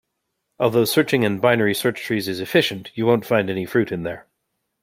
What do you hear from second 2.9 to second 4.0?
you won't find any fruit